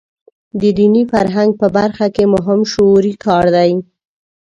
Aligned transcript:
د 0.59 0.61
دیني 0.77 1.03
فرهنګ 1.11 1.51
په 1.61 1.67
برخه 1.77 2.07
کې 2.15 2.25
مهم 2.35 2.59
شعوري 2.71 3.13
کار 3.25 3.45
دی. 3.55 3.71